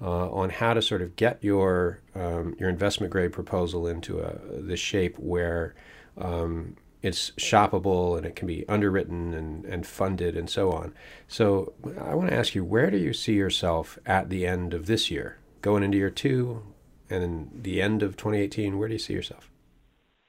[0.02, 4.40] uh, on how to sort of get your um, your investment grade proposal into a,
[4.62, 5.76] the shape where
[6.18, 10.94] um, it's shoppable and it can be underwritten and, and funded and so on.
[11.28, 14.86] So I want to ask you, where do you see yourself at the end of
[14.86, 16.64] this year, going into year two,
[17.10, 18.78] and in the end of 2018?
[18.78, 19.50] Where do you see yourself?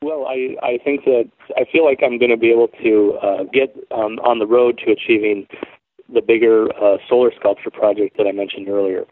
[0.03, 3.43] Well, I, I think that I feel like I'm going to be able to uh,
[3.53, 5.47] get um, on the road to achieving
[6.13, 9.05] the bigger uh, solar sculpture project that I mentioned earlier.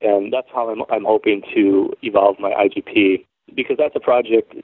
[0.00, 3.24] And that's how I'm, I'm hoping to evolve my IGP
[3.54, 4.54] because that's a project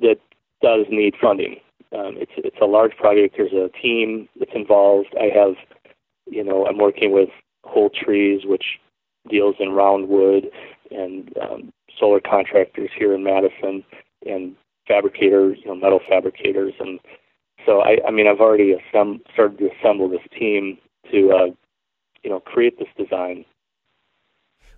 [0.00, 0.16] that
[0.62, 1.56] does need funding.
[1.92, 3.34] Um, it's it's a large project.
[3.36, 5.08] There's a team that's involved.
[5.18, 5.54] I have,
[6.26, 7.30] you know, I'm working with
[7.64, 8.78] Whole Trees, which
[9.28, 10.50] deals in round wood,
[10.90, 13.84] and um, solar contractors here in Madison,
[14.26, 14.56] and
[14.88, 16.98] fabricators, you know, metal fabricators, and
[17.66, 20.78] so I, I mean, I've already assemb- started to assemble this team
[21.12, 21.54] to, uh,
[22.22, 23.44] you know, create this design.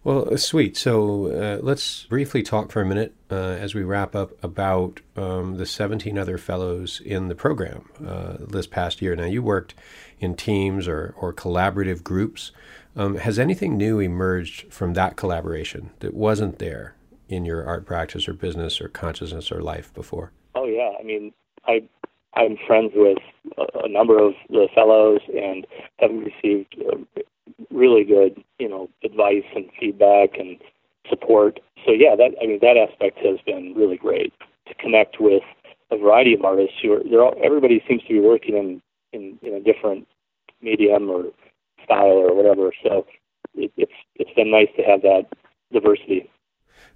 [0.05, 0.77] Well, uh, sweet.
[0.77, 5.59] So uh, let's briefly talk for a minute uh, as we wrap up about um,
[5.59, 9.15] the 17 other fellows in the program uh, this past year.
[9.15, 9.75] Now, you worked
[10.19, 12.51] in teams or, or collaborative groups.
[12.95, 16.95] Um, has anything new emerged from that collaboration that wasn't there
[17.29, 20.33] in your art practice or business or consciousness or life before?
[20.55, 20.93] Oh, yeah.
[20.99, 21.33] I mean,
[21.67, 21.83] I
[22.35, 23.19] I'm friends with
[23.59, 25.67] a, number of the fellows and
[25.99, 26.97] have received uh,
[27.71, 30.59] really good, you know, advice and feedback and
[31.09, 31.61] support.
[31.85, 34.33] So yeah, that I mean that aspect has been really great
[34.67, 35.43] to connect with
[35.91, 39.39] a variety of artists who are they're all, everybody seems to be working in in,
[39.43, 40.09] in a different
[40.63, 41.25] medium or
[41.85, 42.73] style or whatever.
[42.83, 43.07] So
[43.55, 45.27] it, it's it's been nice to have that
[45.71, 46.31] diversity.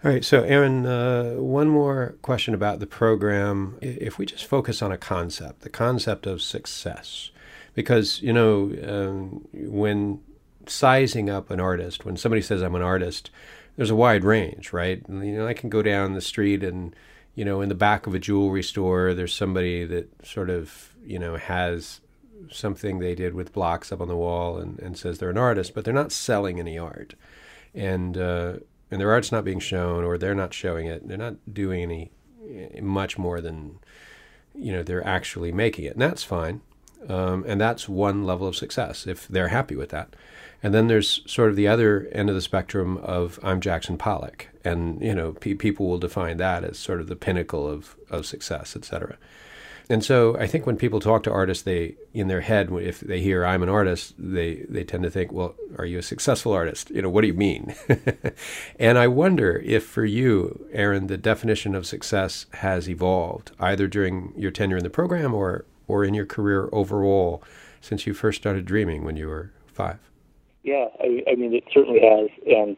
[0.05, 3.79] All right, so Aaron, uh, one more question about the program.
[3.81, 7.31] If we just focus on a concept, the concept of success,
[7.75, 10.21] because you know um, when
[10.67, 13.31] sizing up an artist, when somebody says I'm an artist,
[13.77, 15.03] there's a wide range, right?
[15.09, 16.95] You know, I can go down the street and
[17.35, 21.19] you know, in the back of a jewelry store, there's somebody that sort of you
[21.19, 22.01] know has
[22.51, 25.75] something they did with blocks up on the wall and, and says they're an artist,
[25.75, 27.15] but they're not selling any art.
[27.75, 28.55] And uh,
[28.91, 32.11] and their art's not being shown or they're not showing it, they're not doing any
[32.81, 33.79] much more than
[34.55, 36.61] you know they're actually making it, and that's fine.
[37.09, 40.17] Um, and that's one level of success if they're happy with that.
[40.63, 44.49] And then there's sort of the other end of the spectrum of I'm Jackson Pollock,
[44.65, 48.27] and you know pe- people will define that as sort of the pinnacle of of
[48.27, 49.17] success, et cetera.
[49.89, 53.21] And so I think when people talk to artists, they in their head, if they
[53.21, 56.91] hear I'm an artist, they they tend to think, well, are you a successful artist?
[56.91, 57.75] You know, what do you mean?
[58.81, 64.33] and I wonder if for you, Aaron, the definition of success has evolved either during
[64.37, 67.43] your tenure in the program or or in your career overall
[67.81, 69.99] since you first started dreaming when you were five.
[70.65, 72.77] Yeah, I, I mean, it certainly has, and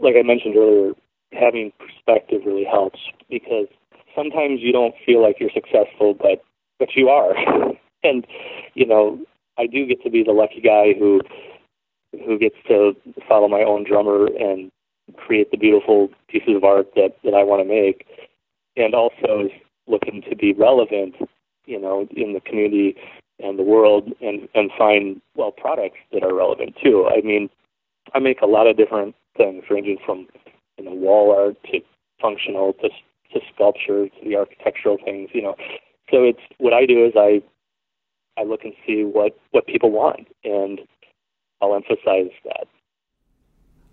[0.00, 0.92] like I mentioned earlier,
[1.32, 3.66] having perspective really helps because
[4.16, 6.42] sometimes you don't feel like you're successful, but
[6.78, 7.34] but you are.
[8.02, 8.26] and
[8.74, 9.20] you know,
[9.58, 11.20] I do get to be the lucky guy who
[12.24, 12.96] who gets to
[13.28, 14.72] follow my own drummer and
[15.16, 18.06] create the beautiful pieces of art that that I want to make,
[18.76, 19.48] and also
[19.86, 21.14] looking to be relevant,
[21.66, 22.96] you know, in the community
[23.38, 27.06] and the world, and and find well products that are relevant too.
[27.06, 27.50] I mean,
[28.14, 30.26] I make a lot of different things, ranging from
[30.78, 31.80] you know wall art to
[32.20, 32.88] functional to
[33.32, 35.56] to sculpture to the architectural things, you know.
[36.10, 37.42] So it's what I do is I
[38.38, 40.80] I look and see what what people want, and
[41.60, 42.66] I'll emphasize that.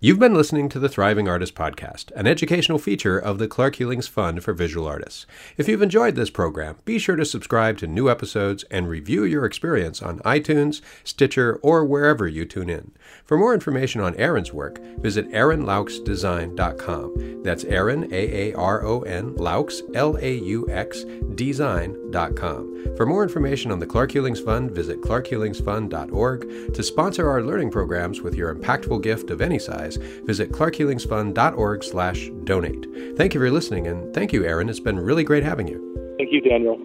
[0.04, 4.06] You've been listening to the Thriving Artist Podcast, an educational feature of the Clark Hulings
[4.06, 5.24] Fund for Visual Artists.
[5.56, 9.46] If you've enjoyed this program, be sure to subscribe to new episodes and review your
[9.46, 12.92] experience on iTunes, Stitcher, or wherever you tune in.
[13.24, 17.42] For more information on Aaron's work, visit aaronlaux.design.com.
[17.42, 22.74] That's Aaron, A A R O N, Laux, L A U X, design.com.
[22.96, 26.74] For more information on the Clark Hulings Fund, visit clarkhulingsfund.org.
[26.74, 32.30] To sponsor our learning programs with your impactful gift of any size, visit clarkhulingsfund.org slash
[32.44, 32.86] donate.
[33.16, 34.68] Thank you for listening, and thank you, Aaron.
[34.68, 36.14] It's been really great having you.
[36.18, 36.78] Thank you, Daniel.